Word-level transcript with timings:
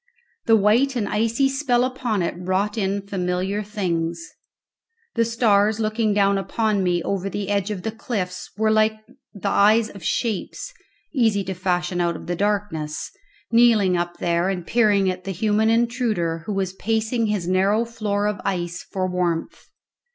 The 0.47 0.55
white 0.55 0.95
and 0.95 1.07
icy 1.07 1.47
spell 1.47 1.83
upon 1.83 2.23
it 2.23 2.33
wrought 2.35 2.75
in 2.75 3.03
familiar 3.05 3.61
things. 3.61 4.31
The 5.13 5.23
stars 5.23 5.79
looking 5.79 6.11
down 6.11 6.39
upon 6.39 6.81
me 6.81 7.03
over 7.03 7.29
the 7.29 7.49
edge 7.49 7.69
of 7.69 7.83
the 7.83 7.91
cliffs 7.91 8.49
were 8.57 8.71
like 8.71 8.95
the 9.35 9.47
eyes 9.49 9.91
of 9.91 10.03
shapes 10.03 10.73
(easy 11.13 11.43
to 11.43 11.53
fashion 11.53 12.01
out 12.01 12.15
of 12.15 12.25
the 12.25 12.35
darkness) 12.35 13.11
kneeling 13.51 13.95
up 13.95 14.17
there 14.17 14.49
and 14.49 14.65
peering 14.65 15.07
at 15.07 15.23
the 15.23 15.29
human 15.31 15.69
intruder 15.69 16.39
who 16.47 16.53
was 16.53 16.73
pacing 16.73 17.27
his 17.27 17.47
narrow 17.47 17.85
floor 17.85 18.25
of 18.25 18.41
ice 18.43 18.81
for 18.81 19.07
warmth. 19.07 19.67